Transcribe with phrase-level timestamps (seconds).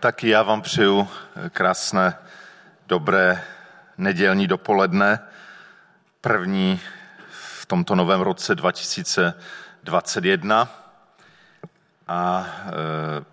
[0.00, 1.08] Tak já vám přeju
[1.50, 2.18] krásné,
[2.86, 3.44] dobré
[3.98, 5.20] nedělní dopoledne,
[6.20, 6.80] první
[7.60, 10.68] v tomto novém roce 2021.
[12.08, 13.24] A eh,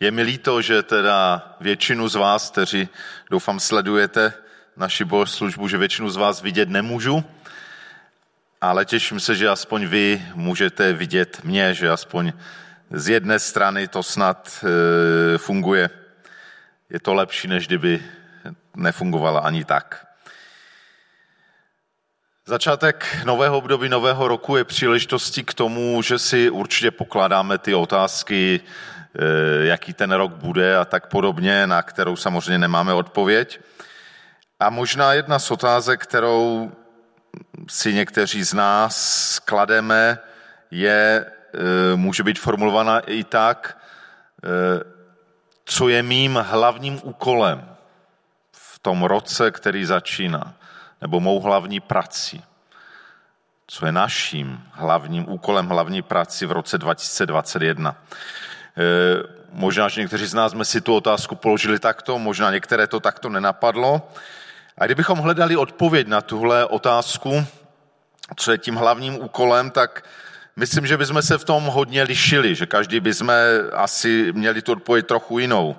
[0.00, 2.88] je mi líto, že teda většinu z vás, kteří
[3.30, 4.32] doufám sledujete
[4.76, 7.24] naši bohoslužbu, že většinu z vás vidět nemůžu,
[8.60, 12.32] ale těším se, že aspoň vy můžete vidět mě, že aspoň
[12.90, 15.90] z jedné strany to snad e, funguje.
[16.90, 18.02] Je to lepší, než kdyby
[18.76, 20.06] nefungovala ani tak.
[22.46, 28.60] Začátek nového období, nového roku je příležitostí k tomu, že si určitě pokládáme ty otázky,
[28.60, 33.60] e, jaký ten rok bude a tak podobně, na kterou samozřejmě nemáme odpověď.
[34.60, 36.72] A možná jedna z otázek, kterou
[37.68, 40.18] si někteří z nás klademe,
[40.70, 41.26] je,
[41.96, 43.78] může být formulovaná i tak,
[44.44, 44.48] e,
[45.64, 47.76] co je mým hlavním úkolem
[48.52, 50.54] v tom roce, který začíná,
[51.00, 52.44] nebo mou hlavní prací.
[53.66, 57.96] Co je naším hlavním úkolem, hlavní prací v roce 2021.
[57.96, 58.84] E,
[59.52, 63.28] možná, že někteří z nás jsme si tu otázku položili takto, možná některé to takto
[63.28, 64.10] nenapadlo.
[64.78, 67.46] A kdybychom hledali odpověď na tuhle otázku,
[68.36, 70.04] co je tím hlavním úkolem, tak
[70.56, 73.32] myslím, že bychom se v tom hodně lišili, že každý bychom
[73.72, 75.76] asi měli tu odpověď trochu jinou.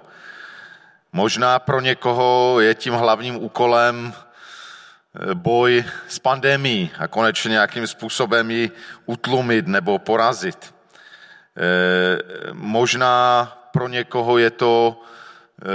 [1.13, 8.51] Možná pro někoho je tím hlavním úkolem eh, boj s pandemí a konečně nějakým způsobem
[8.51, 8.71] ji
[9.05, 10.75] utlumit nebo porazit.
[11.57, 12.17] Eh,
[12.53, 15.01] možná pro někoho je to
[15.61, 15.65] eh,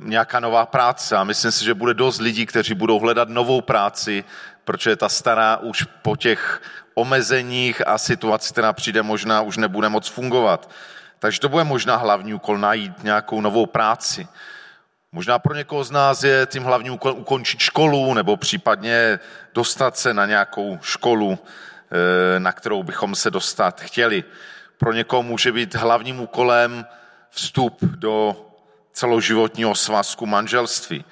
[0.00, 4.24] nějaká nová práce a myslím si, že bude dost lidí, kteří budou hledat novou práci,
[4.64, 6.62] protože ta stará už po těch
[6.94, 10.70] omezeních a situaci, která přijde, možná už nebude moc fungovat.
[11.18, 14.28] Takže to bude možná hlavní úkol najít nějakou novou práci.
[15.12, 19.18] Možná pro někoho z nás je tím hlavním úkolem ukončit školu nebo případně
[19.54, 24.24] dostat se na nějakou školu, eh, na kterou bychom se dostat chtěli.
[24.78, 26.86] Pro někoho může být hlavním úkolem
[27.30, 28.46] vstup do
[28.92, 31.04] celoživotního svazku manželství.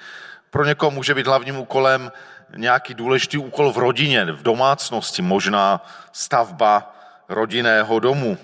[0.49, 2.11] Pro někoho může být hlavním úkolem
[2.55, 6.95] nějaký důležitý úkol v rodině, v domácnosti, možná stavba
[7.29, 8.37] rodinného domu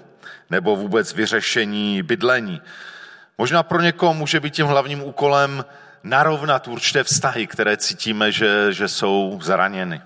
[0.49, 2.61] nebo vůbec vyřešení bydlení.
[3.37, 5.65] Možná pro někoho může být tím hlavním úkolem
[6.03, 10.01] narovnat určité vztahy, které cítíme, že, že jsou zraněny.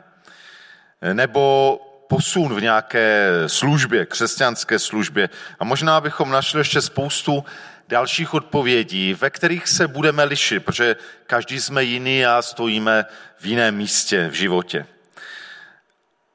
[1.13, 1.75] Nebo
[2.09, 5.29] posun v nějaké službě, křesťanské službě.
[5.59, 7.45] A možná bychom našli ještě spoustu
[7.89, 10.95] dalších odpovědí, ve kterých se budeme lišit, protože
[11.27, 13.05] každý jsme jiný a stojíme
[13.37, 14.85] v jiném místě v životě.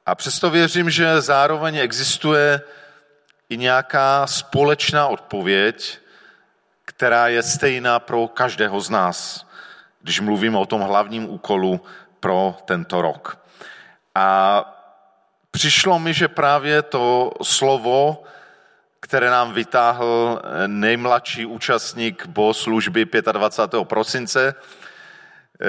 [0.05, 2.61] A přesto věřím, že zároveň existuje
[3.49, 5.99] i nějaká společná odpověď,
[6.85, 9.47] která je stejná pro každého z nás,
[10.01, 11.81] když mluvíme o tom hlavním úkolu
[12.19, 13.39] pro tento rok.
[14.15, 14.27] A
[15.51, 18.23] přišlo mi, že právě to slovo,
[19.05, 23.85] které nám vytáhl nejmladší účastník služby 25.
[23.85, 24.55] prosince,
[25.61, 25.65] eh,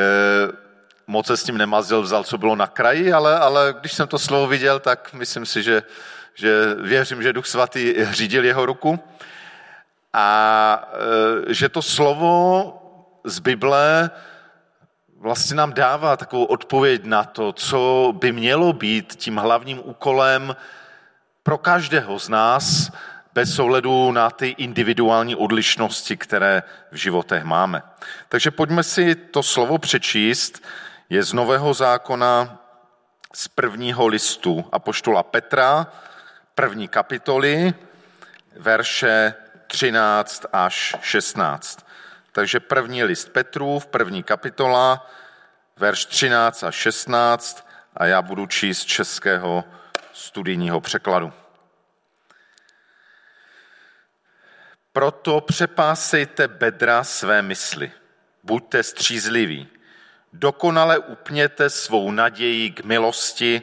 [1.07, 4.19] moc se s tím nemazil, vzal, co bylo na kraji, ale, ale když jsem to
[4.19, 5.83] slovo viděl, tak myslím si, že,
[6.35, 8.99] že věřím, že Duch Svatý řídil jeho ruku
[10.13, 10.29] a
[11.51, 12.73] e, že to slovo
[13.25, 14.11] z Bible
[15.21, 20.57] vlastně nám dává takovou odpověď na to, co by mělo být tím hlavním úkolem
[21.43, 22.91] pro každého z nás,
[23.37, 27.83] bez ohledu na ty individuální odlišnosti, které v životech máme.
[28.29, 30.65] Takže pojďme si to slovo přečíst.
[31.11, 32.59] Je z Nového zákona
[33.35, 35.87] z prvního listu Apoštola Petra,
[36.55, 37.75] první kapitoly,
[38.57, 39.35] verše
[39.67, 41.87] 13 až 16.
[42.33, 43.31] Takže první list
[43.79, 45.11] v první kapitola,
[45.77, 49.65] verš 13 až 16 a já budu číst českého
[50.13, 51.33] studijního překladu.
[54.97, 57.93] Proto přepásejte bedra své mysli.
[58.43, 59.69] Buďte střízliví.
[60.33, 63.63] Dokonale upněte svou naději k milosti,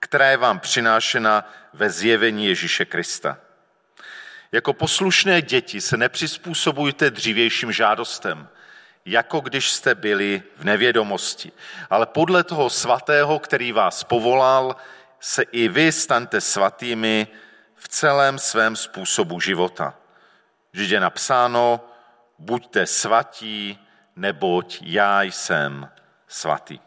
[0.00, 3.38] která je vám přinášena ve zjevení Ježíše Krista.
[4.52, 8.48] Jako poslušné děti se nepřizpůsobujte dřívějším žádostem,
[9.04, 11.52] jako když jste byli v nevědomosti.
[11.90, 14.76] Ale podle toho svatého, který vás povolal,
[15.20, 17.28] se i vy staňte svatými
[17.74, 19.94] v celém svém způsobu života.
[20.76, 21.80] Vždyť je napsáno,
[22.38, 23.78] buďte svatí,
[24.16, 25.88] neboť já jsem
[26.28, 26.80] svatý.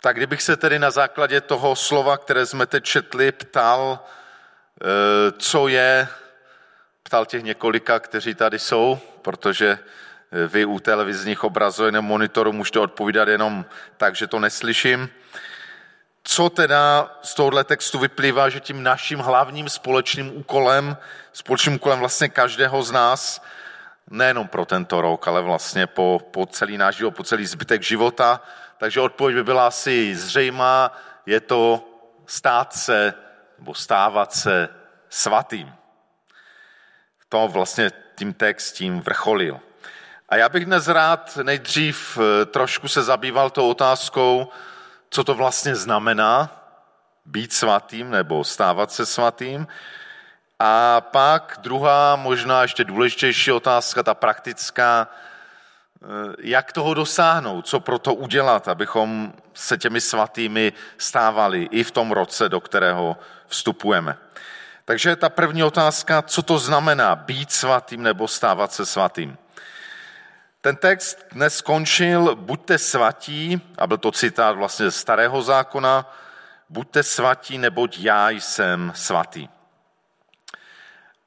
[0.00, 5.68] Tak kdybych se tedy na základě toho slova, které jsme teď četli, ptal, eh, co
[5.68, 6.08] je
[7.14, 9.78] potrestal těch několika, kteří tady jsou, protože
[10.48, 13.64] vy u televizních obrazů nebo monitoru můžete odpovídat jenom
[13.96, 15.08] tak, že to neslyším.
[16.24, 20.96] Co teda z tohohle textu vyplývá, že tím naším hlavním společným úkolem,
[21.32, 23.42] společným úkolem vlastně každého z nás,
[24.10, 28.40] nejenom pro tento rok, ale vlastně po, po celý náš život, po celý zbytek života,
[28.78, 30.92] takže odpověď by byla asi zřejmá,
[31.26, 31.84] je to
[32.26, 33.14] stát se
[33.58, 34.68] nebo stávat se
[35.08, 35.72] svatým.
[37.28, 39.60] To vlastně tím text tím vrcholil.
[40.28, 44.48] A já bych dnes rád nejdřív eh, trošku se zabýval tou otázkou,
[45.10, 46.50] co to vlastně znamená
[47.26, 49.66] být svatým nebo stávat se svatým.
[50.58, 56.06] A pak druhá, možná ještě důležitější otázka, ta praktická, eh,
[56.38, 62.12] jak toho dosáhnout, co pro to udělat, abychom se těmi svatými stávali i v tom
[62.12, 63.16] roce, do kterého
[63.46, 64.16] vstupujeme.
[64.84, 69.38] Takže ta první otázka, co to znamená být svatým nebo stávat se svatým.
[70.64, 76.14] Ten text dnes skončil, buďte svatí, a byl to citát vlastně ze starého zákona,
[76.68, 79.48] buďte svatí, neboť já jsem svatý.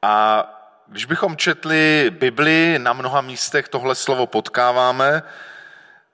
[0.02, 0.44] A
[0.88, 5.24] když bychom četli Bibli, na mnoha místech tohle slovo potkáváme,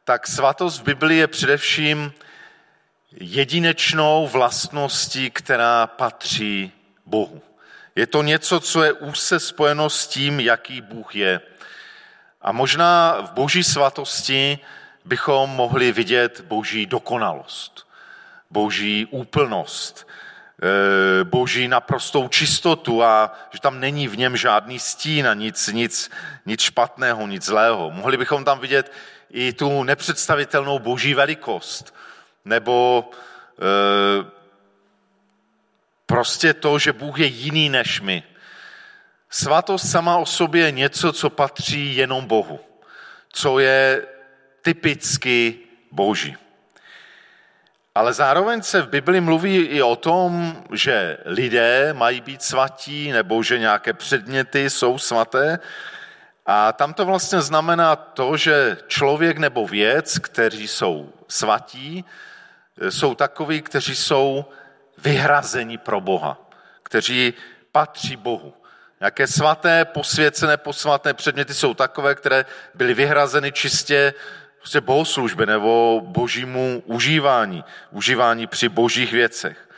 [0.04, 2.14] tak svatost v Biblii je především
[3.12, 6.72] jedinečnou vlastností, která patří
[7.06, 7.42] Bohu.
[7.96, 11.42] Je to něco, co je úzce spojeno s tím, jaký Bůh je.
[12.44, 14.60] A možná v boží svatosti
[15.06, 17.88] bychom mohli vidět boží dokonalost,
[18.50, 20.08] boží úplnost,
[20.62, 26.12] eh, boží naprostou čistotu a že tam není v něm žádný stín a nic, nic,
[26.46, 27.92] nic špatného, nic zlého.
[27.92, 28.92] Mohli bychom tam vidět
[29.30, 31.96] i tu nepředstavitelnou boží velikost,
[32.46, 33.10] nebo
[33.60, 34.26] e,
[36.06, 38.24] prostě to, že Bůh je jiný než my.
[39.34, 42.60] Svatost sama o sobě je něco, co patří jenom Bohu,
[43.30, 44.06] co je
[44.62, 45.60] typicky
[45.92, 46.38] boží.
[47.96, 53.44] Ale zároveň se v Bibli mluví i o tom, že lidé mají být svatí, nebo
[53.44, 55.60] že nějaké předměty jsou svaté.
[56.46, 62.06] A tam to vlastně znamená to, že člověk nebo věc, kteří jsou svatí,
[62.90, 64.46] jsou takoví, kteří jsou
[64.98, 66.38] vyhrazeni pro Boha,
[66.84, 67.34] kteří
[67.72, 68.54] patří Bohu.
[69.04, 74.14] Jaké svaté, posvěcené, posvatné předměty jsou takové, které byly vyhrazeny čistě
[74.58, 79.70] prostě bohoslužby nebo božímu užívání, užívání při božích věcech.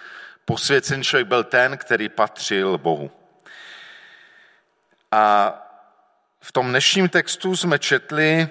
[0.46, 3.12] Posvěcený člověk byl ten, který patřil Bohu.
[5.12, 5.54] A
[6.42, 8.50] v tom dnešním textu jsme četli,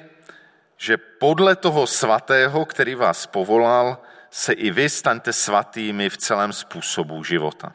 [0.77, 3.99] že podle toho svatého, který vás povolal,
[4.31, 7.73] se i vy staňte svatými v celém způsobu života.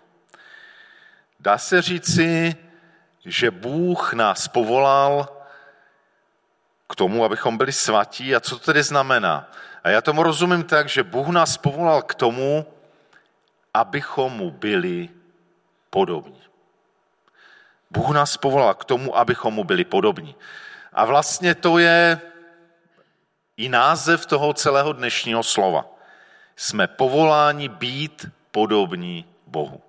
[1.39, 2.55] Dá se říci,
[3.25, 5.27] že Bůh nás povolal
[6.89, 8.35] k tomu, abychom byli svatí.
[8.35, 9.51] A co to tedy znamená?
[9.83, 12.65] A já tomu rozumím tak, že Bůh nás povolal k tomu,
[13.73, 15.09] abychom mu byli
[15.89, 16.41] podobní.
[17.91, 20.35] Bůh nás povolal k tomu, abychom mu byli podobní.
[20.93, 22.21] A vlastně to je
[23.57, 25.85] i název toho celého dnešního slova.
[26.55, 29.81] Jsme povoláni být podobní Bohu.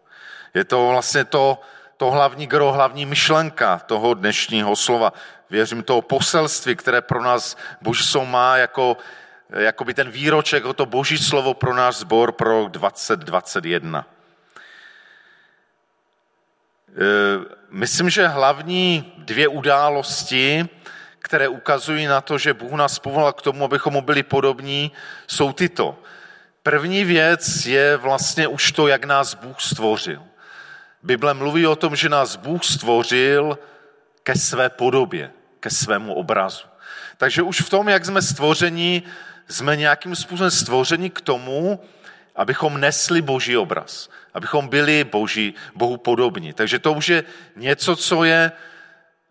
[0.55, 1.61] Je to vlastně to,
[2.00, 5.12] to hlavní gro, hlavní myšlenka toho dnešního slova.
[5.50, 8.97] Věřím toho poselství, které pro nás Boží slovo má jako,
[9.50, 14.07] jako by ten výroček, jako to Boží slovo pro náš sbor pro 2021.
[16.88, 16.95] E,
[17.71, 20.69] myslím, že hlavní dvě události,
[21.19, 24.92] které ukazují na to, že Bůh nás povolal k tomu, abychom mu byli podobní,
[25.26, 25.99] jsou tyto.
[26.62, 30.30] První věc je vlastně už to, jak nás Bůh stvořil.
[31.02, 33.59] Bible mluví o tom, že nás Bůh stvořil
[34.23, 36.64] ke své podobě, ke svému obrazu.
[37.16, 39.02] Takže už v tom, jak jsme stvořeni,
[39.49, 41.80] jsme nějakým způsobem stvořeni k tomu,
[42.37, 46.52] abychom nesli boží obraz, abychom byli boží, Bohu podobní.
[46.52, 47.25] Takže to už je
[47.57, 48.52] něco, co je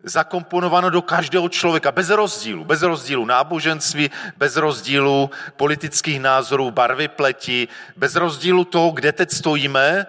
[0.02, 7.68] zakomponováno do každého člověka, bez rozdílu, bez rozdílu náboženství, bez rozdílu politických názorů, barvy pleti,
[7.96, 10.06] bez rozdílu toho, kde teď stojíme,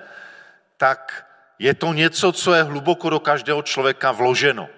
[0.77, 1.25] tak
[1.61, 4.69] je to něco, co je hluboko do každého člověka vloženo.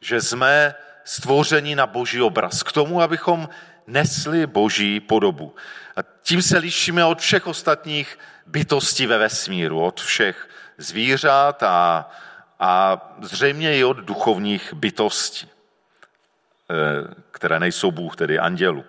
[0.00, 2.62] Že jsme stvoření na boží obraz.
[2.62, 3.48] K tomu, abychom
[3.86, 5.54] nesli boží podobu.
[5.96, 10.48] A tím se lišíme od všech ostatních bytostí ve vesmíru, od všech
[10.78, 12.10] zvířat a,
[12.60, 15.48] a zřejmě i od duchovních bytostí,
[16.70, 18.84] eh, které nejsou Bůh, tedy andělu.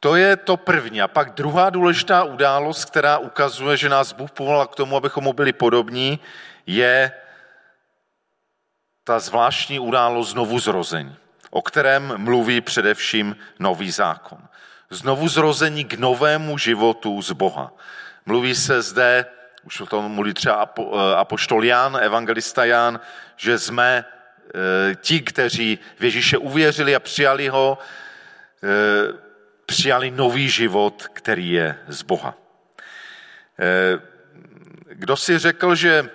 [0.00, 1.02] To je to první.
[1.02, 5.32] A pak druhá důležitá událost, která ukazuje, že nás Bůh povolal k tomu, abychom mu
[5.32, 6.20] byli podobní,
[6.66, 7.12] je
[9.04, 11.16] ta zvláštní událost znovu zrození,
[11.50, 14.38] o kterém mluví především nový zákon.
[14.90, 17.72] Znovu zrození k novému životu z Boha.
[18.26, 19.26] Mluví se zde,
[19.64, 20.82] už o tom mluví třeba eh,
[21.16, 23.00] apoštol Jan, evangelista Jan,
[23.36, 27.78] že jsme eh, ti, kteří v Ježíše uvěřili a přijali ho,
[28.62, 29.29] eh,
[29.70, 32.34] přijali nový život, který je z Boha.
[34.90, 36.10] Kdo si řekl, že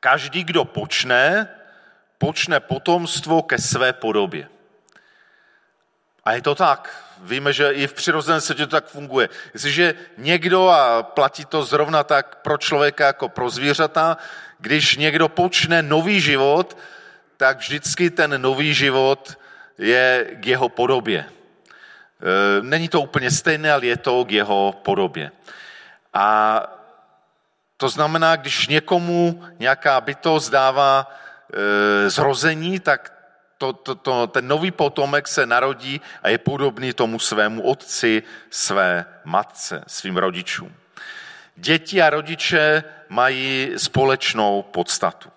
[0.00, 1.48] každý, kdo počne,
[2.16, 4.48] počne potomstvo ke své podobě.
[6.24, 6.88] A je to tak.
[7.20, 9.28] Víme, že i v přirozeném světě to tak funguje.
[9.52, 14.16] Jestliže někdo, a platí to zrovna tak pro člověka jako pro zvířata,
[14.58, 16.76] když někdo počne nový život,
[17.36, 19.36] tak vždycky ten nový život
[19.78, 21.28] je k jeho podobě.
[22.20, 25.32] E, není to úplně stejné, ale je to k jeho podobě.
[26.14, 26.60] A
[27.76, 33.12] to znamená, když někomu nějaká bytost dává e, zrození, tak
[33.58, 39.04] to, to, to, ten nový potomek se narodí a je podobný tomu svému otci, své
[39.24, 40.74] matce, svým rodičům.
[41.56, 45.33] Děti a rodiče mají společnou podstatu.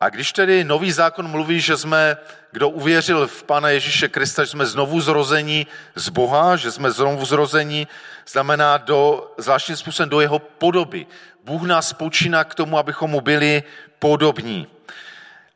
[0.00, 2.16] A když tedy nový zákon mluví, že jsme,
[2.52, 7.24] kdo uvěřil v Pana Ježíše Krista, že jsme znovu zrození z Boha, že jsme znovu
[7.24, 7.88] zrození,
[8.26, 11.06] znamená do, zvláštním způsobem do jeho podoby.
[11.44, 13.62] Bůh nás počíná k tomu, abychom mu byli
[13.98, 14.66] podobní.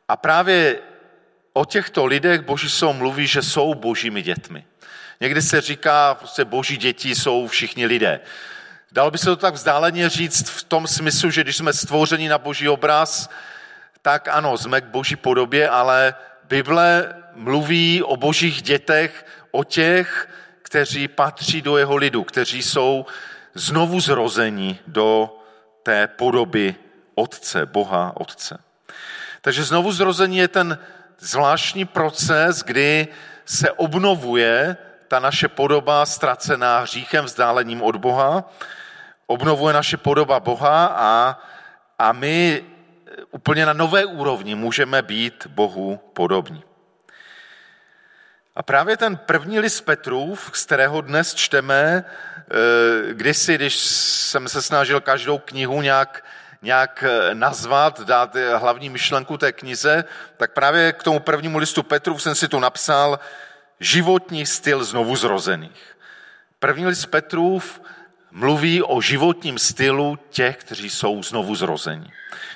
[0.09, 0.79] A právě
[1.53, 4.65] o těchto lidech Boží slovo mluví, že jsou božími dětmi.
[5.21, 8.21] Někdy se říká, prostě boží děti jsou všichni lidé.
[8.93, 12.39] Dalo by se to tak vzdáleně říct v tom smyslu, že když jsme stvořeni na
[12.39, 13.31] boží obraz,
[14.03, 20.29] tak ano, jsme k boží podobě, ale Bible mluví o božích dětech, o těch,
[20.63, 23.07] kteří patří do jeho lidu, kteří jsou
[23.55, 25.39] znovu zrození do
[25.83, 26.75] té podoby
[27.15, 28.59] Otce, Boha Otce.
[29.41, 30.79] Takže znovu zrození je ten
[31.19, 33.09] zvláštní proces, kdy
[33.45, 34.77] se obnovuje
[35.09, 38.45] ta naše podoba ztracená hříchem, vzdálením od Boha,
[39.27, 41.39] obnovuje naše podoba Boha a,
[41.99, 42.65] a my
[43.31, 46.65] úplně na nové úrovni můžeme být Bohu podobní.
[48.57, 54.63] A právě ten první list Petrův, z kterého dnes čteme, eh, kdysi, když jsem se
[54.63, 56.25] snažil každou knihu nějak
[56.63, 60.05] nějak eh, nazvat, dát hlavní myšlenku té knize,
[60.37, 63.19] tak právě k tomu prvnímu listu Petru jsem si tu napsal
[63.81, 65.97] životní styl znovu zrozených.
[66.59, 67.81] První list Petrův
[68.33, 72.13] mluví o životním stylu těch, kteří jsou znovu zrození.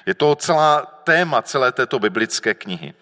[0.07, 2.95] Je to celá téma celé této biblické knihy.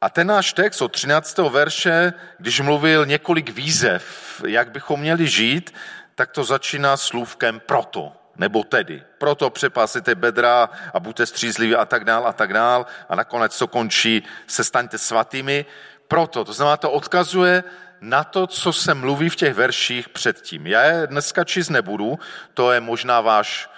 [0.00, 1.38] A ten náš text od 13.
[1.38, 4.04] verše, když mluvil několik výzev,
[4.46, 5.74] jak bychom měli žít,
[6.14, 9.02] tak to začíná slůvkem proto nebo tedy.
[9.18, 13.66] Proto přepásejte bedra a buďte střízliví a tak dál a tak dál a nakonec to
[13.66, 15.66] končí, se staňte svatými.
[16.08, 17.64] Proto, to znamená, to odkazuje
[18.00, 20.66] na to, co se mluví v těch verších předtím.
[20.66, 22.18] Já je dneska číst nebudu,
[22.54, 23.70] to je možná váš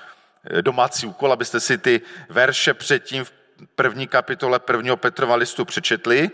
[0.45, 3.33] eh, domácí úkol, abyste si ty verše předtím v
[3.75, 6.31] první kapitole prvního Petrova listu přečetli.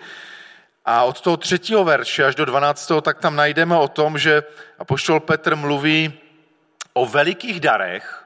[0.85, 4.42] A od toho třetího verše až do dvanáctého, tak tam najdeme o tom, že
[4.78, 6.12] apoštol Petr mluví
[6.92, 8.25] o velikých darech,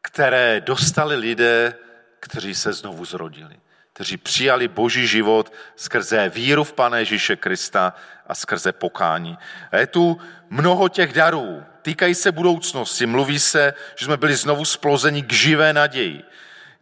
[0.00, 1.74] které dostali lidé,
[2.20, 3.56] kteří se znovu zrodili,
[3.94, 7.94] kteří přijali boží život skrze víru v Pane Ježíše Krista
[8.26, 9.38] a skrze pokání.
[9.72, 10.18] A je tu
[10.50, 13.06] mnoho těch darů, týkají se budoucnosti.
[13.06, 16.22] Mluví se, že jsme byli znovu splozeni k živé naději,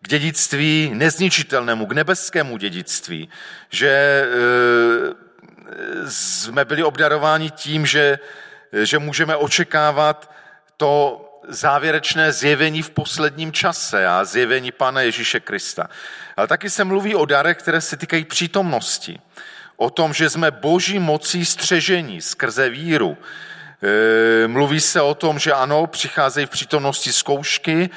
[0.02, 3.28] k dědictví nezničitelnému, k nebeskému dědictví,
[3.70, 4.26] že e,
[6.10, 8.18] jsme byli obdarováni tím, že,
[8.72, 10.32] že můžeme očekávat
[10.76, 15.88] to závěrečné zjevení v posledním čase a zjevení Pana Ježíše Krista.
[16.36, 19.20] Ale taky se mluví o darech, které se týkají přítomnosti.
[19.76, 23.18] O tom, že jsme boží mocí střežení skrze víru.
[24.44, 27.90] E, mluví se o tom, že ano, přicházejí v přítomnosti zkoušky,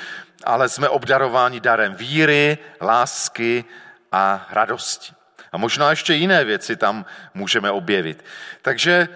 [0.44, 3.65] ale jsme obdarováni darem víry, lásky
[4.12, 5.13] a radosti.
[5.51, 8.25] A možná ještě jiné věci tam můžeme objevit.
[8.62, 9.08] Takže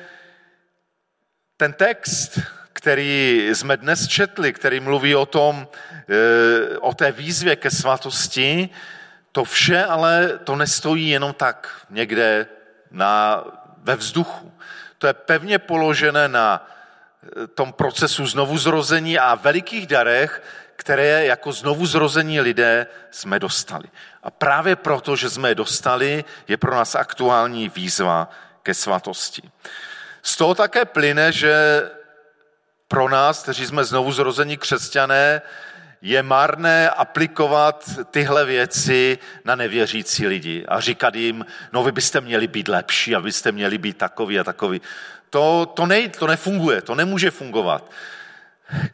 [1.57, 2.39] ten text
[2.79, 8.69] který jsme dnes četli, který mluví o tom, eh, o té výzvě ke svatosti,
[9.31, 12.47] to vše ale to nestojí jenom tak někde
[12.91, 13.43] na,
[13.77, 14.53] ve vzduchu.
[14.97, 16.67] To je pevně položené na
[17.43, 20.43] eh, tom procesu znovuzrození a velikých darech,
[20.75, 23.87] které jako znovuzrození lidé jsme dostali.
[24.23, 28.29] A právě proto, že jsme je dostali, je pro nás aktuální výzva
[28.63, 29.51] ke svatosti.
[30.21, 31.83] Z toho také plyne, že
[32.87, 35.41] pro nás, kteří jsme znovu zrození křesťané,
[36.01, 42.47] je marné aplikovat tyhle věci na nevěřící lidi a říkat jim, no vy byste měli
[42.47, 44.81] být lepší a byste měli být takový a takový.
[45.29, 47.91] To, to, ne, to nefunguje, to nemůže fungovat.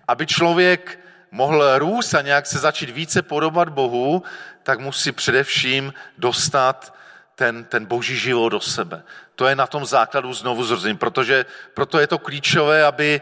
[0.08, 1.00] Aby člověk
[1.32, 4.24] mohl růst a nějak se začít více podobat Bohu,
[4.64, 6.96] tak musí především dostat
[7.36, 9.04] ten, ten boží život do sebe.
[9.36, 13.22] To je na tom základu znovu zrození, protože proto je to klíčové, aby,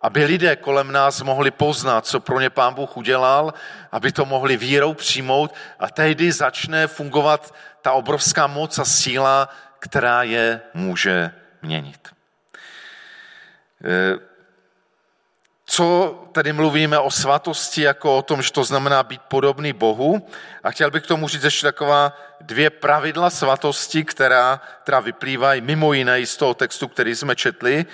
[0.00, 3.54] aby lidé kolem nás mohli poznat, co pro ně pán Bůh udělal,
[3.92, 9.48] aby to mohli vírou přijmout a tehdy začne fungovat ta obrovská moc a síla,
[9.78, 11.30] která je může
[11.62, 12.08] měnit.
[13.84, 14.18] E,
[15.66, 20.28] co tedy mluvíme o svatosti, jako o tom, že to znamená být podobný Bohu.
[20.62, 25.92] A chtěl bych k tomu říct ještě taková dvě pravidla svatosti, která, která vyplývají mimo
[25.92, 27.86] jiné z toho textu, který jsme četli.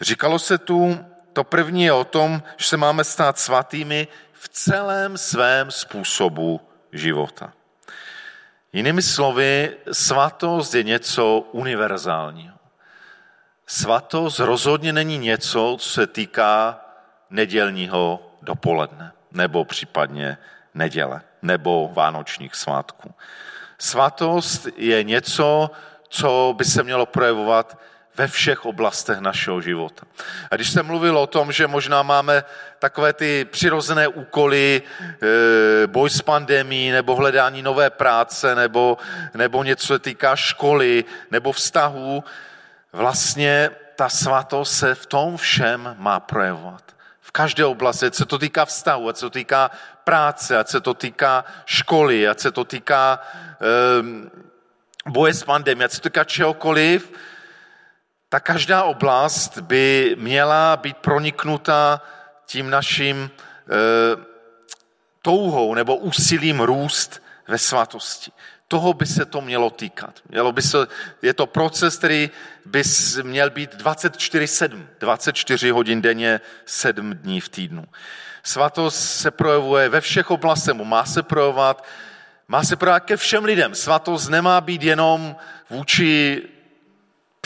[0.00, 5.18] Říkalo se tu, to první je o tom, že se máme stát svatými v celém
[5.18, 6.60] svém způsobu
[6.92, 7.52] života.
[8.72, 12.56] Jinými slovy, svatost je něco univerzálního.
[13.66, 16.80] Svatost rozhodně není něco, co se týká
[17.30, 20.38] nedělního dopoledne, nebo případně
[20.74, 23.14] neděle, nebo vánočních svátků.
[23.78, 25.70] Svatost je něco,
[26.08, 27.78] co by se mělo projevovat
[28.16, 30.06] ve všech oblastech našeho života.
[30.50, 32.44] A když jsem mluvil o tom, že možná máme
[32.78, 38.98] takové ty přirozené úkoly, e, boj s pandemí, nebo hledání nové práce, nebo,
[39.34, 42.24] nebo něco se týká školy, nebo vztahů,
[42.92, 46.92] vlastně ta svatost se v tom všem má projevovat
[47.32, 49.70] každé oblasti, se to týká vztahu, ať se to týká
[50.04, 53.20] práce, ať se to týká školy, ať se to týká
[54.00, 54.30] um,
[55.08, 57.12] boje s pandemí, ať se to týká čehokoliv,
[58.32, 62.00] tak každá oblast by měla být proniknuta
[62.46, 64.24] tím naším uh,
[65.22, 68.32] touhou nebo úsilím růst ve svatosti
[68.72, 70.20] toho by se to mělo týkat.
[70.28, 70.78] Mělo by se,
[71.22, 72.30] je to proces, který
[72.64, 72.82] by
[73.22, 77.84] měl být 24-7, 24 hodin denně, 7 dní v týdnu.
[78.42, 81.84] Svatost se projevuje ve všech oblastech, má se projevovat,
[82.48, 83.74] má se projevovat ke všem lidem.
[83.74, 85.36] Svatost nemá být jenom
[85.70, 86.42] vůči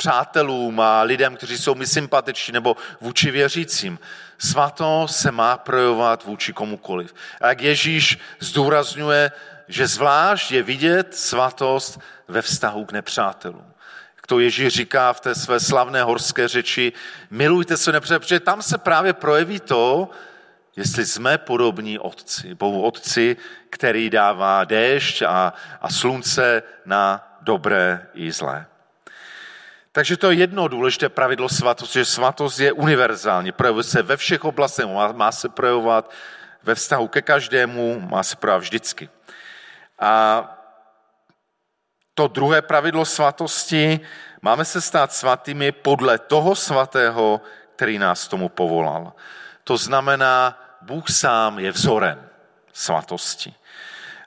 [0.00, 3.98] přátelům a lidem, kteří jsou mi sympatiční, nebo vůči věřícím.
[4.38, 7.14] Svato se má projevovat vůči komukoliv.
[7.40, 9.32] A jak Ježíš zdůrazňuje,
[9.68, 13.72] že zvlášť je vidět svatost ve vztahu k nepřátelům.
[14.16, 16.92] Jak to Ježíš říká v té své slavné horské řeči,
[17.30, 20.10] milujte se nepřátelé, protože tam se právě projeví to,
[20.76, 23.36] jestli jsme podobní otci, Bohu otci,
[23.70, 28.66] který dává déšť a, a slunce na dobré i zlé.
[29.96, 34.44] Takže to je jedno důležité pravidlo svatosti, že svatost je univerzální, projevuje se ve všech
[34.44, 36.12] oblastech, má, má se projevovat
[36.62, 39.08] ve vztahu ke každému, má se projevovat vždycky.
[39.98, 40.44] A
[42.14, 44.00] to druhé pravidlo svatosti,
[44.42, 47.40] máme se stát svatými podle toho svatého,
[47.76, 49.12] který nás tomu povolal.
[49.64, 52.28] To znamená, Bůh sám je vzorem
[52.72, 53.54] svatosti.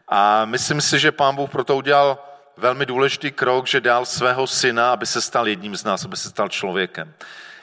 [0.08, 2.29] A myslím si, že pán Bůh proto udělal
[2.60, 6.30] velmi důležitý krok, že dal svého syna, aby se stal jedním z nás, aby se
[6.30, 7.13] stal člověkem.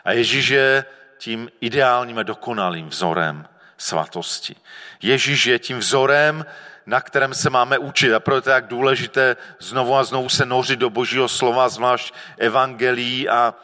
[0.04, 0.84] A Ježíš je
[1.18, 4.56] tím ideálním a dokonalým vzorem svatosti.
[5.02, 6.46] Ježíš je tím vzorem,
[6.86, 8.14] na kterém se máme učit.
[8.14, 13.28] A proto je tak důležité znovu a znovu se nořit do božího slova, zvlášť evangelií
[13.28, 13.54] a,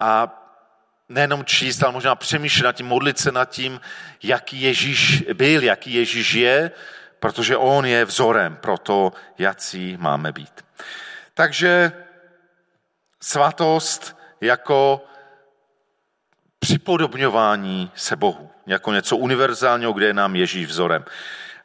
[0.00, 0.42] a
[1.08, 3.80] nejenom číst, ale možná přemýšlet nad tím, modlit se nad tím,
[4.22, 6.70] jaký Ježíš byl, jaký Ježíš je,
[7.22, 10.64] protože on je vzorem pro to, jaký máme být.
[11.34, 11.92] Takže
[13.20, 15.04] svatost jako
[16.58, 21.04] připodobňování se Bohu, jako něco univerzálního, kde je nám Ježíš vzorem.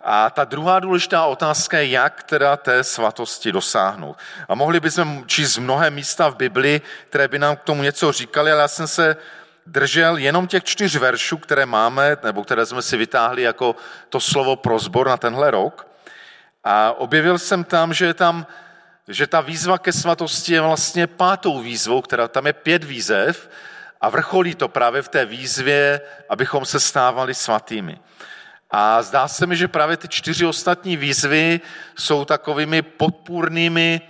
[0.02, 4.18] A ta druhá důležitá otázka je, jak teda té svatosti dosáhnout.
[4.50, 8.52] A mohli bychom číst mnohé místa v Bibli, které by nám k tomu něco říkali,
[8.52, 9.18] ale já jsem se
[9.68, 13.76] držel jenom těch čtyř veršů, které máme, nebo které jsme si vytáhli jako
[14.10, 15.88] to slovo pro zbor na tenhle rok.
[16.64, 18.48] A objevil jsem tam, že je tam
[19.08, 23.50] že ta výzva ke svatosti je vlastně pátou výzvou, která tam je pět výzev
[24.02, 28.00] a vrcholí to právě v té výzvě, abychom se stávali svatými.
[28.72, 31.62] A zdá se mi, že právě ty čtyři ostatní výzvy
[32.00, 34.02] jsou takovými podpůrnými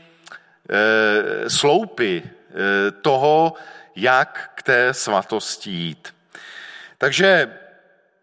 [0.69, 3.53] e, sloupy e, toho,
[3.97, 6.13] jak k té svatosti jít.
[6.97, 7.49] Takže,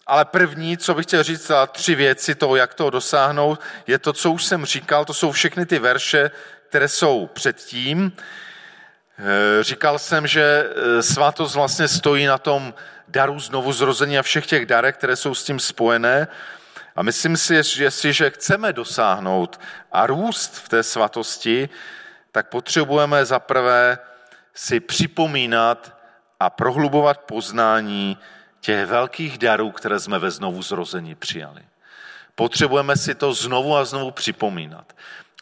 [0.06, 4.12] ale první, co bych chtěl říct, a tři věci toho, jak toho dosáhnout, je to,
[4.12, 6.30] co už jsem říkal, to jsou všechny ty verše,
[6.68, 8.12] které jsou předtím.
[9.18, 10.64] E, říkal jsem, že
[11.00, 12.74] svatost vlastně stojí na tom
[13.08, 16.28] daru znovu zrození a všech těch darech, které jsou s tím spojené.
[16.96, 19.60] A myslím si, že jestliže chceme dosáhnout
[19.92, 21.68] a růst v té svatosti,
[22.32, 23.98] tak potřebujeme zaprvé
[24.54, 25.96] si připomínat
[26.40, 28.18] a prohlubovat poznání
[28.60, 31.62] těch velkých darů, které jsme ve znovu zrození přijali.
[32.34, 34.92] Potřebujeme si to znovu a znovu připomínat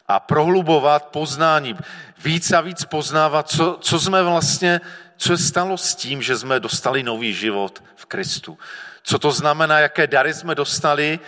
[0.08, 1.76] a prohlubovat poznání,
[2.24, 4.80] víc a víc poznávat, co, co jsme vlastně,
[5.16, 8.58] co stalo s tím, že jsme dostali nový život v Kristu.
[9.02, 11.20] Co to znamená, jaké dary jsme dostali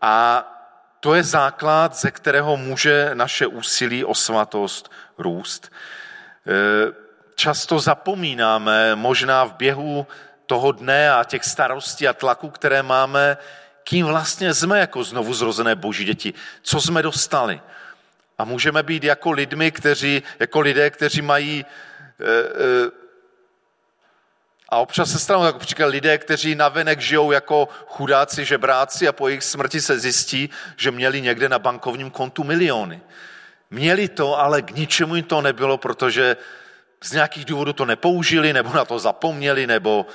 [0.00, 0.44] a
[1.00, 5.72] to je základ, ze kterého může naše úsilí o svatost růst.
[6.46, 7.07] E,
[7.38, 10.06] často zapomínáme, možná v běhu
[10.46, 13.36] toho dne a těch starostí a tlaků, které máme,
[13.84, 17.60] kým vlastně jsme jako znovu zrozené boží děti, co jsme dostali.
[18.38, 22.90] A můžeme být jako lidmi, kteří, jako lidé, kteří mají e, e,
[24.68, 29.28] a občas se stanou jako příklad lidé, kteří navenek žijou jako chudáci, žebráci a po
[29.28, 33.00] jejich smrti se zjistí, že měli někde na bankovním kontu miliony.
[33.70, 36.36] Měli to, ale k ničemu jim to nebylo, protože
[37.02, 40.06] z nějakých důvodů to nepoužili, nebo na to zapomněli, nebo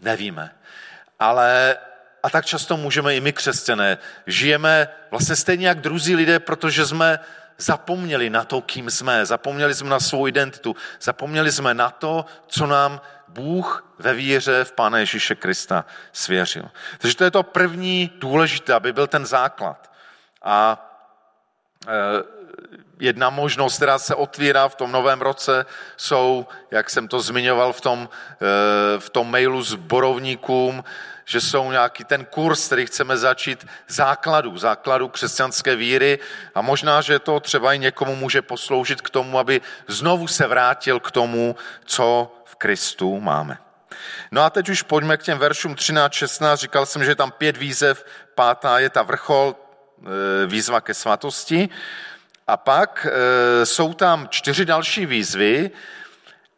[0.00, 0.54] nevíme.
[1.18, 1.76] Ale
[2.22, 7.18] a tak často můžeme i my, křesťané, žijeme vlastně stejně jak druzí lidé, protože jsme
[7.58, 12.66] zapomněli na to, kým jsme, zapomněli jsme na svou identitu, zapomněli jsme na to, co
[12.66, 16.70] nám Bůh ve víře v Pána Ježíše Krista svěřil.
[16.98, 19.92] Takže to je to první důležité, aby byl ten základ.
[20.42, 20.88] A
[21.86, 21.92] e,
[23.00, 27.80] jedna možnost, která se otvírá v tom novém roce, jsou, jak jsem to zmiňoval v
[27.80, 30.84] tom, e, v tom mailu s borovníkům,
[31.24, 36.18] že jsou nějaký ten kurz, který chceme začít základů, základů křesťanské víry
[36.54, 41.00] a možná, že to třeba i někomu může posloužit k tomu, aby znovu se vrátil
[41.00, 43.58] k tomu, co v Kristu máme.
[44.30, 46.56] No a teď už pojďme k těm veršům 13-16.
[46.56, 51.68] Říkal jsem, že je tam pět výzev, pátá je ta vrchol, e, výzva ke svatosti.
[52.46, 55.70] A pak e, jsou tam čtyři další výzvy,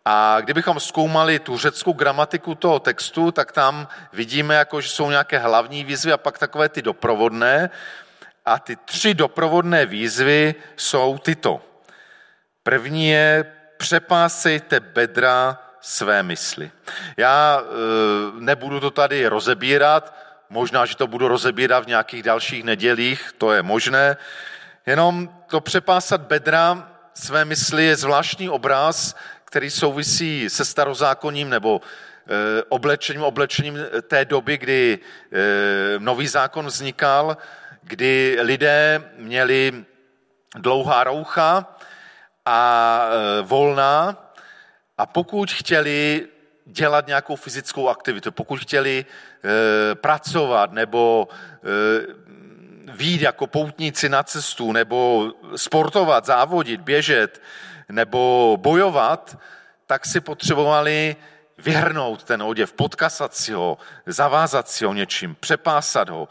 [0.04, 5.38] a kdybychom zkoumali tu řeckou gramatiku toho textu, tak tam vidíme, jako, že jsou nějaké
[5.38, 7.70] hlavní výzvy a pak takové ty doprovodné.
[8.44, 11.60] A ty tři doprovodné výzvy jsou tyto.
[12.62, 16.70] První je přepásejte bedra své mysli.
[17.16, 17.64] Já e,
[18.40, 20.14] nebudu to tady rozebírat,
[20.50, 24.16] možná, že to budu rozebírat v nějakých dalších nedělích, to je možné.
[24.86, 32.62] Jenom to přepásat bedra své mysli je zvláštní obraz, který souvisí se starozákonním nebo eh,
[32.68, 35.38] oblečením, oblečením té doby, kdy eh,
[35.98, 37.36] nový zákon vznikal,
[37.82, 39.84] kdy lidé měli
[40.56, 41.76] dlouhá roucha
[42.44, 44.30] a eh, volná
[44.98, 46.28] a pokud chtěli
[46.66, 49.04] dělat nějakou fyzickou aktivitu, pokud chtěli
[50.00, 51.28] pracovat nebo
[52.92, 57.42] výjít jako poutníci na cestu, nebo sportovat, závodit, běžet,
[57.88, 59.38] nebo bojovat,
[59.86, 61.16] tak si potřebovali
[61.58, 66.28] vyhrnout ten oděv, podkasat si ho, zavázat si ho něčím, přepásat ho,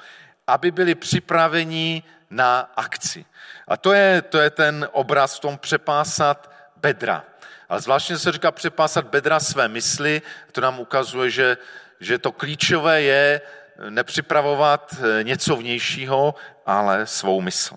[0.48, 3.26] aby byli připraveni na akci.
[3.68, 7.24] A to je, to je ten obraz v tom přepásat bedra.
[7.70, 11.58] Ale zvláštně se říká přepásat bedra své mysli, to nám ukazuje, že,
[12.00, 13.42] že to klíčové je
[13.90, 17.76] nepřipravovat něco vnějšího, ale svou mysl.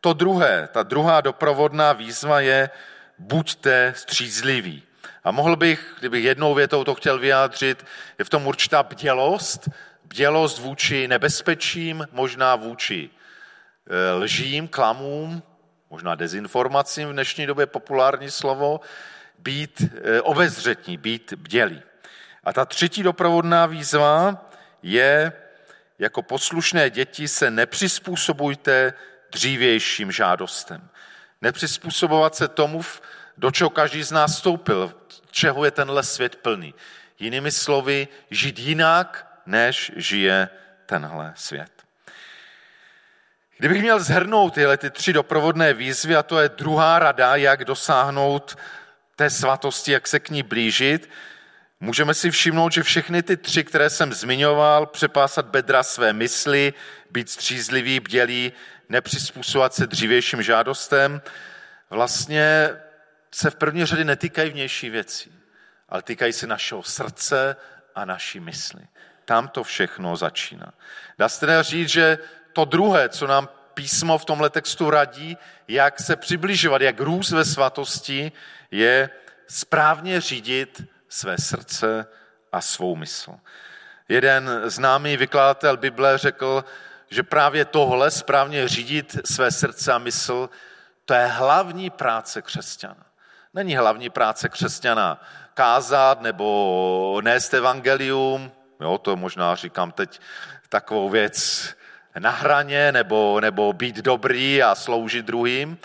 [0.00, 2.70] To druhé, ta druhá doprovodná výzva je
[3.18, 4.82] buďte střízliví.
[5.24, 7.86] A mohl bych, kdybych jednou větou to chtěl vyjádřit,
[8.18, 9.68] je v tom určitá bdělost,
[10.04, 13.10] bdělost vůči nebezpečím, možná vůči
[13.86, 15.42] e, lžím, klamům,
[15.90, 18.80] možná dezinformacím v dnešní době populární slovo,
[19.38, 21.82] být e, obezřetní, být bdělí.
[22.44, 24.46] A ta třetí doprovodná výzva
[24.82, 25.32] je,
[25.98, 28.94] jako poslušné děti se nepřizpůsobujte
[29.32, 30.88] dřívějším žádostem.
[31.40, 32.82] Nepřizpůsobovat se tomu,
[33.36, 34.94] do čeho každý z nás stoupil,
[35.30, 36.74] čeho je tenhle svět plný.
[37.18, 40.48] Jinými slovy, žít jinak, než žije
[40.86, 41.72] tenhle svět.
[43.58, 48.56] Kdybych měl zhrnout tyhle ty tři doprovodné výzvy, a to je druhá rada, jak dosáhnout
[49.16, 51.10] té svatosti, jak se k ní blížit,
[51.82, 56.74] můžeme si všimnout, že všechny ty tři, které jsem zmiňoval, přepásat bedra své mysli,
[57.10, 58.52] být střízlivý, bdělý,
[58.88, 61.22] nepřizpůsobovat se dřívějším žádostem,
[61.90, 62.70] vlastně
[63.34, 65.32] se v první řadě netýkají vnější věcí,
[65.88, 67.56] ale týkají se našeho srdce
[67.94, 68.82] a naší mysli.
[69.24, 70.72] Tam to všechno začíná.
[71.18, 72.18] Dá se říct, že
[72.52, 75.36] to druhé, co nám písmo v tomhle textu radí,
[75.68, 78.32] jak se přibližovat, jak růst ve svatosti,
[78.70, 79.10] je
[79.48, 82.06] správně řídit své srdce
[82.52, 83.34] a svou mysl.
[84.08, 86.64] Jeden známý vykladatel Bible řekl,
[87.10, 90.50] že právě tohle správně řídit své srdce a mysl,
[91.04, 93.06] to je hlavní práce křesťana.
[93.54, 95.22] Není hlavní práce křesťana
[95.54, 100.20] kázat nebo nést evangelium, jo, to možná říkám teď
[100.68, 101.68] takovou věc
[102.18, 105.78] na hraně, nebo, nebo být dobrý a sloužit druhým.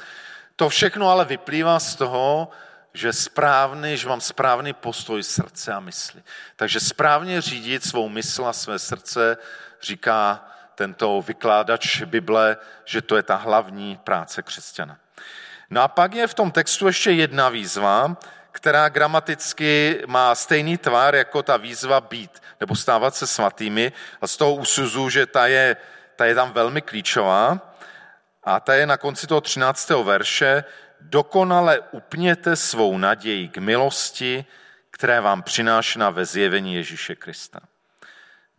[0.55, 2.49] To všechno ale vyplývá z toho,
[2.97, 6.23] že, správný, že mám správný postoj srdce a mysli.
[6.55, 9.38] Takže správně řídit svou mysl a své srdce
[9.81, 14.97] říká tento vykládač Bible, že to je ta hlavní práce křesťana.
[15.69, 18.17] No a pak je v tom textu ještě jedna výzva,
[18.51, 23.91] která gramaticky má stejný tvar jako ta výzva být nebo stávat se svatými.
[24.21, 25.77] A z toho usuzu, že ta je,
[26.15, 27.73] ta je tam velmi klíčová.
[28.43, 29.89] A ta je na konci toho 13.
[29.89, 30.63] verše.
[31.01, 34.45] Dokonale upněte svou naději k milosti,
[34.91, 37.60] které vám přinášena ve zjevení Ježíše Krista.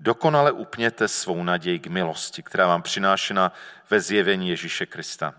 [0.00, 3.52] Dokonale upněte svou naději k milosti, která vám přinášena
[3.90, 5.34] ve zjevení Ježíše Krista.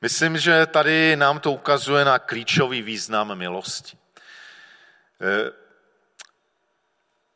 [0.00, 3.98] Myslím, že tady nám to ukazuje na klíčový význam milosti.
[5.20, 5.50] E,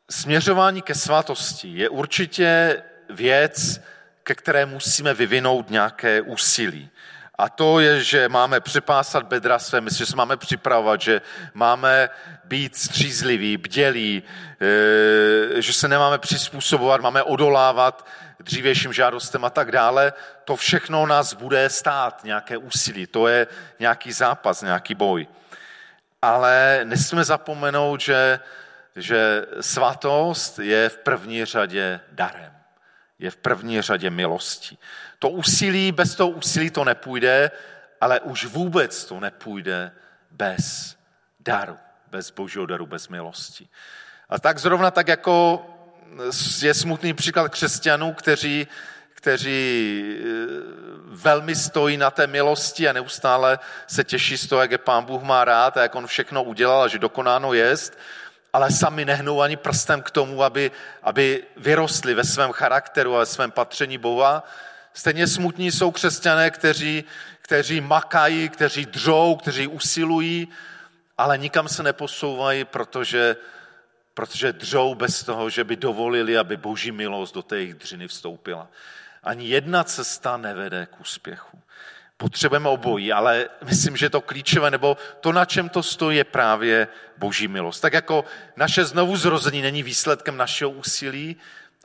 [0.09, 3.81] směřování ke svatosti je určitě věc,
[4.23, 6.89] ke které musíme vyvinout nějaké úsilí.
[7.37, 11.21] A to je, že máme připásat bedra své mysli, že se máme připravovat, že
[11.53, 12.09] máme
[12.43, 14.23] být střízliví, bdělí,
[15.57, 18.07] e, že se nemáme přizpůsobovat, máme odolávat
[18.43, 20.13] dřívějším žádostem a tak dále.
[20.45, 23.47] To všechno nás bude stát nějaké úsilí, to je
[23.79, 25.27] nějaký zápas, nějaký boj.
[26.21, 28.39] Ale nesmíme zapomenout, že,
[28.95, 32.53] že svatost je v první řadě darem.
[33.19, 34.79] Je v první řadě milostí.
[35.23, 37.51] To úsilí, bez toho úsilí to nepůjde,
[38.01, 39.91] ale už vůbec to nepůjde
[40.31, 40.95] bez
[41.39, 41.77] daru,
[42.11, 43.69] bez božího daru, bez milosti.
[44.29, 45.65] A tak zrovna tak jako
[46.61, 48.67] je smutný příklad křesťanů, kteří,
[49.13, 50.23] kteří eh,
[51.05, 55.23] velmi stojí na té milosti a neustále se těší z toho, jak je pán Bůh
[55.23, 57.97] má rád a jak on všechno udělal a že dokonáno jest,
[58.53, 60.71] ale sami nehnou ani prstem k tomu, aby,
[61.03, 64.43] aby vyrostli ve svém charakteru a ve svém patření Boha.
[64.93, 67.03] Stejně smutní jsou křesťané, kteří,
[67.41, 70.47] kteří makají, kteří dřou, kteří usilují,
[71.17, 73.35] ale nikam se neposouvají, protože
[74.13, 78.67] protože dřou bez toho, že by dovolili, aby boží milost do té jejich dřiny vstoupila.
[79.23, 81.59] Ani jedna cesta nevede k úspěchu.
[82.17, 86.87] Potřebujeme obojí, ale myslím, že to klíčové, nebo to, na čem to stojí, je právě
[87.17, 87.81] boží milost.
[87.81, 88.25] Tak jako
[88.55, 91.35] naše znovu zrození není výsledkem našeho úsilí,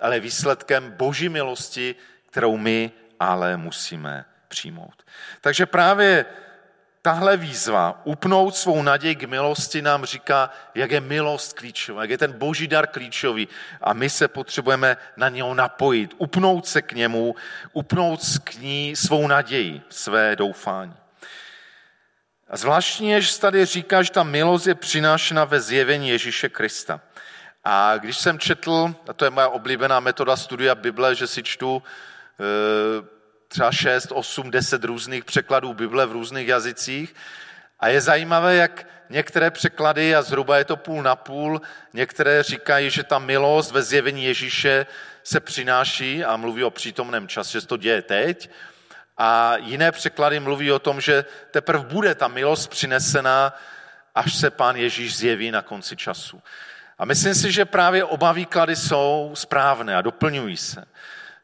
[0.01, 1.95] ale výsledkem boží milosti,
[2.39, 5.03] kterou my ale musíme přijmout.
[5.41, 6.25] Takže právě
[7.03, 12.19] tahle výzva, upnout svou naději k milosti, nám říká, jak je milost klíčová, jak je
[12.19, 13.49] ten boží dar klíčový
[13.81, 17.35] a my se potřebujeme na něho napojit, upnout se k němu,
[17.73, 20.95] upnout k ní svou naději, své doufání.
[22.51, 27.01] A zvláštní je, že tady říká, že ta milost je přinášena ve zjevení Ježíše Krista.
[27.65, 31.83] A když jsem četl, a to je moja oblíbená metoda studia Bible, že si čtu
[33.49, 37.15] třeba 6, 8, 10 různých překladů Bible v různých jazycích.
[37.81, 41.61] A je zajímavé, jak některé překlady, a zhruba je to půl na půl,
[41.93, 44.87] některé říkají, že ta milost ve zjevení Ježíše
[45.25, 48.51] se přináší a mluví o přítomném čase, že se to děje teď.
[49.17, 53.59] A jiné překlady mluví o tom, že teprve bude ta milost přinesená,
[54.15, 56.43] až se pán Ježíš zjeví na konci času.
[56.99, 60.85] A myslím si, že právě oba výklady jsou správné a doplňují se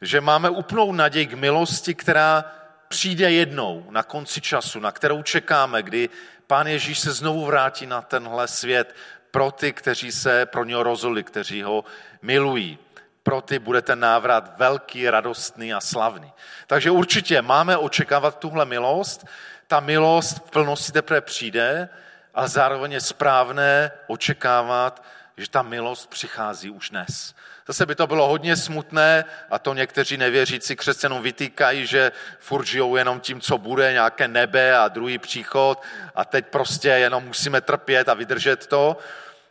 [0.04, 2.44] že máme úplnou naději k milosti, která
[2.88, 6.08] přijde jednou na konci času, na kterou čekáme, kdy
[6.46, 8.94] Pán Ježíš se znovu vrátí na tenhle svět
[9.30, 11.84] pro ty, kteří se pro něho rozhodli, kteří ho
[12.22, 12.78] milují.
[13.22, 16.32] Pro ty bude ten návrat velký, radostný a slavný.
[16.66, 19.26] Takže určitě máme očekávat tuhle milost.
[19.66, 21.88] Ta milost v plnosti teprve přijde,
[22.34, 25.04] ale zároveň je správné očekávat,
[25.36, 27.34] že ta milost přichází už dnes.
[27.66, 32.96] Zase by to bylo hodně smutné a to někteří nevěřící křesťanům vytýkají, že furt žijou
[32.96, 35.82] jenom tím, co bude, nějaké nebe a druhý příchod
[36.14, 38.96] a teď prostě jenom musíme trpět a vydržet to.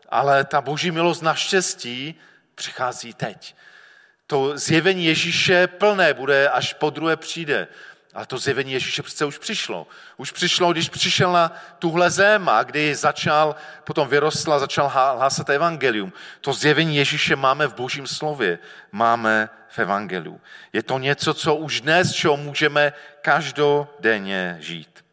[0.09, 2.15] Ale ta boží milost naštěstí
[2.55, 3.55] přichází teď.
[4.27, 7.67] To zjevení Ježíše plné bude, až po druhé přijde.
[8.13, 9.87] Ale to zjevení Ježíše přece už přišlo.
[10.17, 15.49] Už přišlo, když přišel na tuhle zem a kdy začal, potom vyrostl a začal hlásat
[15.49, 16.13] evangelium.
[16.41, 18.59] To zjevení Ježíše máme v božím slově,
[18.91, 20.41] máme v evangeliu.
[20.73, 25.05] Je to něco, co už dnes, čeho můžeme každodenně žít.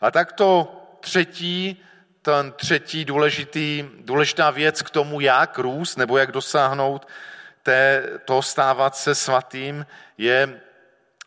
[0.00, 1.82] A tak to třetí,
[2.22, 7.06] ten třetí důležitý, důležitá věc k tomu, jak růst nebo jak dosáhnout
[8.24, 9.86] to stávat se svatým
[10.18, 10.60] je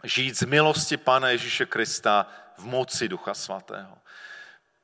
[0.04, 3.98] žít z milosti Pána Ježíše Krista v moci Ducha Svatého.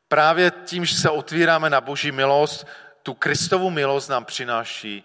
[0.07, 2.67] Právě tím, že se otvíráme na Boží milost,
[3.03, 5.03] tu Kristovu milost nám přináší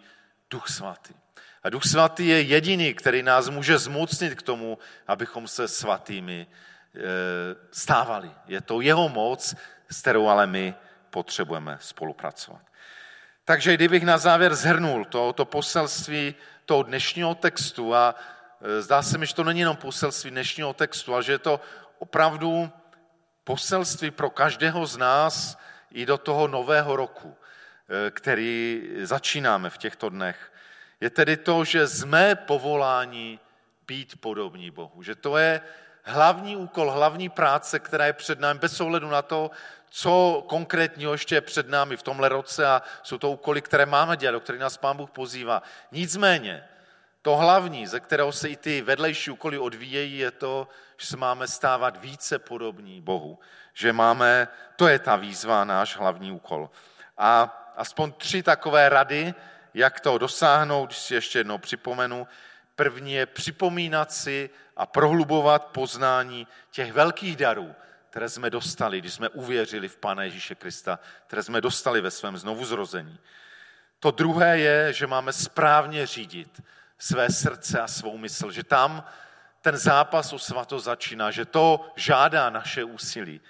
[0.50, 1.14] Duch Svatý.
[1.62, 6.46] A Duch Svatý je jediný, který nás může zmocnit k tomu, abychom se svatými e,
[7.72, 8.30] stávali.
[8.46, 9.54] Je to jeho moc,
[9.90, 10.74] s kterou ale my
[11.10, 12.62] potřebujeme spolupracovat.
[13.44, 18.14] Takže kdybych na závěr zhrnul to, to poselství toho dnešního textu a
[18.80, 21.60] zdá se mi, že to není jenom poselství dnešního textu, ale že je to
[21.98, 22.70] opravdu
[23.44, 25.58] poselství pro každého z nás
[25.90, 27.36] i do toho nového roku,
[28.06, 30.52] e, který začínáme v těchto dnech.
[31.00, 33.38] Je tedy to, že jsme povoláni
[33.86, 35.02] být podobní Bohu.
[35.02, 35.60] Že to je
[36.02, 39.50] hlavní úkol, hlavní práce, která je před námi, bez ohledu na to,
[39.90, 44.16] co konkrétního ještě je před námi v tomhle roce a jsou to úkoly, které máme
[44.16, 45.62] dělat, do kterých nás Pán Bůh pozývá.
[45.92, 46.64] Nicméně,
[47.22, 51.48] to hlavní, ze kterého se i ty vedlejší úkoly odvíjejí, je to, že se máme
[51.48, 53.38] stávat více podobní Bohu.
[53.74, 56.70] Že máme, to je ta výzva, náš hlavní úkol.
[57.18, 59.34] A aspoň tři takové rady,
[59.74, 62.26] jak to dosáhnout, když si ještě jednou připomenu.
[62.76, 67.74] První je připomínat si a prohlubovat poznání těch velkých darů,
[68.10, 72.36] které jsme dostali, když jsme uvěřili v Pána Ježíše Krista, které jsme dostali ve svém
[72.36, 73.18] znovuzrození.
[74.00, 76.62] To druhé je, že máme správně řídit
[77.00, 79.04] své srdce a svou mysl, že tam
[79.62, 83.40] ten zápas o svato začíná, že to žádá naše úsilí.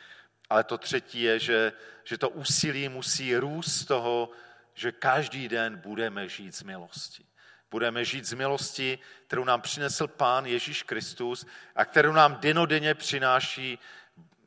[0.51, 1.73] Ale to třetí je, že,
[2.05, 4.31] že to úsilí musí růst z toho,
[4.75, 7.25] že každý den budeme žít z milosti.
[7.71, 13.79] Budeme žít z milosti, kterou nám přinesl Pán Ježíš Kristus a kterou nám denodenně přináší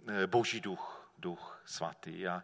[0.08, 2.28] eh, Boží duch, duch svatý.
[2.28, 2.44] A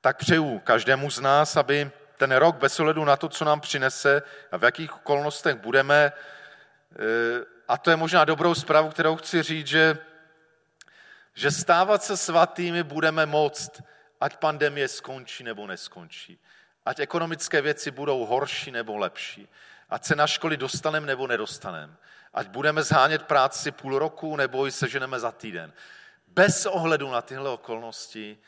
[0.00, 1.90] tak přeju každému z nás, aby
[2.22, 7.44] ten rok bez ohledu na to, co nám přinese a v jakých okolnostech budeme, eh,
[7.68, 9.98] a to je možná dobrou zprávu, kterou chci říct, že,
[11.34, 13.82] že stávat se svatými budeme moct,
[14.20, 16.38] ať pandemie skončí nebo neskončí.
[16.86, 19.48] Ať ekonomické věci budou horší nebo lepší.
[19.90, 21.96] Ať se na školy dostaneme nebo nedostaneme.
[22.34, 25.72] Ať budeme zhánět práci půl roku nebo ji seženeme za týden.
[26.26, 28.38] Bez ohledu na tyhle okolnosti,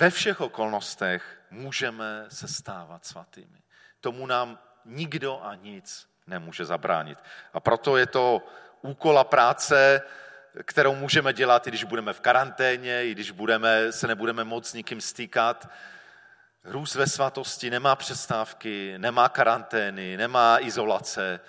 [0.00, 3.62] ve všech okolnostech můžeme se stávat svatými.
[4.00, 7.18] Tomu nám nikdo a nic nemůže zabránit.
[7.52, 8.46] A proto je to
[8.82, 10.02] úkol a práce,
[10.64, 14.74] kterou můžeme dělat, i když budeme v karanténě, i když budeme, se nebudeme moc s
[14.74, 15.68] nikým stýkat,
[16.68, 21.40] Růst ve svatosti nemá přestávky, nemá karantény, nemá izolace,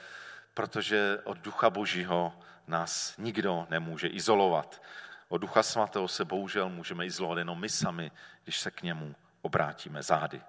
[0.54, 4.82] protože od Ducha Božího nás nikdo nemůže izolovat.
[5.30, 8.12] Od Ducha Svatého se bohužel můžeme izolovat jenom my sami,
[8.44, 10.42] když se k němu obrátíme zády.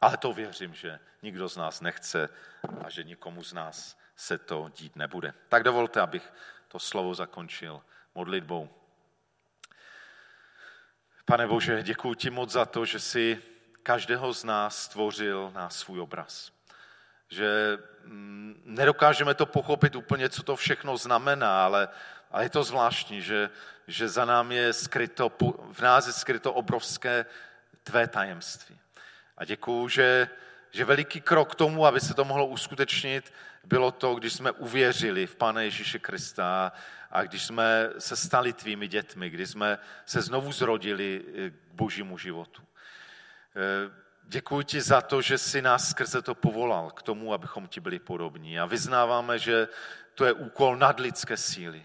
[0.00, 2.28] Ale to věřím, že nikdo z nás nechce
[2.84, 5.34] a že nikomu z nás se to dít nebude.
[5.48, 6.32] Tak dovolte, abych
[6.68, 7.82] to slovo zakončil
[8.14, 8.68] modlitbou.
[11.24, 13.42] Pane Bože, děkuji ti moc za to, že jsi
[13.82, 16.52] každého z nás stvořil na svůj obraz.
[17.28, 21.88] Že mm, nedokážeme to pochopit úplně, co to všechno znamená, ale,
[22.32, 23.50] ale je to zvláštní, že,
[23.86, 25.32] že za nám je skryto,
[25.72, 27.26] v nás je skryto obrovské
[27.82, 28.78] tvé tajemství.
[29.36, 30.28] A děkuju, že,
[30.70, 33.32] že veliký krok k tomu, aby se to mohlo uskutečnit,
[33.64, 36.72] bylo to, když jsme uvěřili v Pána Ježíše Krista
[37.10, 42.62] a když jsme se stali tvými dětmi, když jsme se znovu zrodili k božímu životu.
[43.56, 43.90] Eh,
[44.24, 47.98] děkuji ti za to, že jsi nás skrze to povolal k tomu, abychom ti byli
[47.98, 48.60] podobní.
[48.60, 49.68] A vyznáváme, že
[50.14, 51.84] to je úkol nadlidské síly.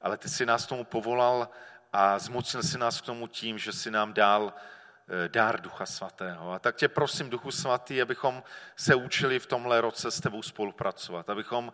[0.00, 1.48] Ale ty jsi nás tomu povolal
[1.92, 6.52] a zmocnil si nás k tomu tím, že jsi nám dal eh, dár Ducha Svatého.
[6.52, 8.42] A tak tě prosím, Duchu Svatý, abychom
[8.76, 11.72] se učili v tomhle roce s tebou spolupracovat, abychom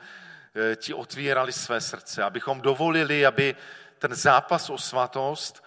[0.55, 3.57] eh, ti otvírali své srdce, abychom dovolili, aby
[3.99, 5.65] ten zápas o svatost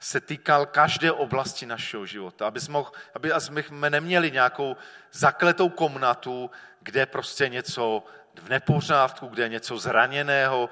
[0.00, 2.46] se týkal každé oblasti našeho života.
[2.46, 2.78] Aby jsme,
[3.14, 4.76] aby jsme neměli nějakou
[5.12, 8.04] zakletou komnatu, kde prostě něco
[8.34, 10.70] v nepořádku, kde je něco zraněného,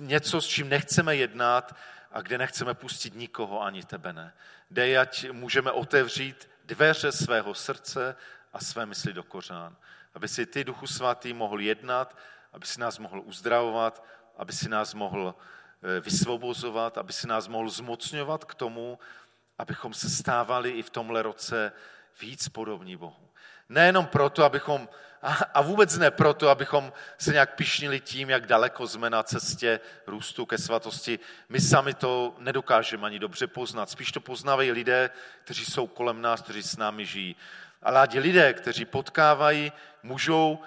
[0.00, 1.76] něco, s čím nechceme jednat
[2.12, 4.32] a kde nechceme pustit nikoho, ani tebe ne.
[4.70, 8.16] Dej, ať můžeme otevřít dveře svého srdce
[8.52, 9.76] a své mysli do kořán.
[10.14, 12.16] Aby si ty, Duchu Svatý, mohl jednat,
[12.52, 14.04] aby si nás mohl uzdravovat,
[14.36, 15.34] aby si nás mohl
[15.82, 18.98] Eh, vysvobozovat, aby si nás mohl zmocňovat k tomu,
[19.58, 21.72] abychom se stávali i v tomhle roce
[22.20, 23.28] víc podobní Bohu.
[23.68, 24.88] Nejenom proto, abychom,
[25.54, 30.46] a vůbec ne proto, abychom se nějak pišnili tím, jak daleko jsme na cestě růstu
[30.46, 31.18] ke svatosti.
[31.48, 33.90] My sami to nedokážeme ani dobře poznat.
[33.90, 35.10] Spíš to poznávají lidé,
[35.44, 37.36] kteří jsou kolem nás, kteří s námi žijí.
[37.82, 40.58] Ale lidé, kteří potkávají, můžou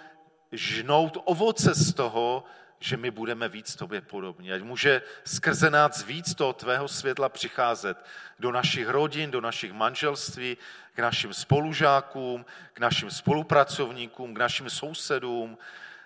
[0.52, 2.44] žnout ovoce z toho,
[2.84, 4.54] že my budeme víc tobě podobní.
[4.54, 7.98] Ať může skrze nás víc toho tvého světla přicházet
[8.40, 10.58] do našich rodin, do našich manželství,
[10.94, 15.58] k našim spolužákům, k našim spolupracovníkům, k našim sousedům,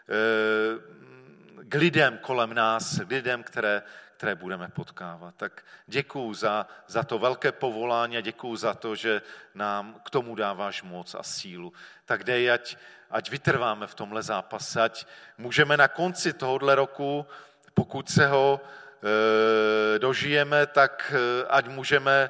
[0.09, 3.81] eh, k lidem kolem nás, k lidem, které,
[4.17, 5.35] které budeme potkávat.
[5.37, 9.21] Tak děkuju za, za to velké povolání a děkuju za to, že
[9.55, 11.73] nám k tomu dáváš moc a sílu.
[12.05, 12.77] Tak dej, ať,
[13.11, 15.05] ať vytrváme v tomhle zápase, ať
[15.37, 17.25] můžeme na konci tohohle roku,
[17.73, 22.29] pokud se ho e, dožijeme, tak e, ať můžeme e,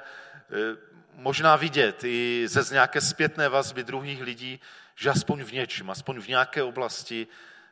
[1.14, 4.60] možná vidět i ze z nějaké zpětné vazby druhých lidí,
[4.96, 7.28] že aspoň v něčem, aspoň v nějaké oblasti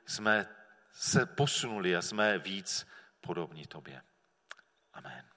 [0.05, 0.47] jsme
[0.91, 2.87] se posunuli a jsme víc
[3.21, 4.01] podobní tobě.
[4.93, 5.34] Amen.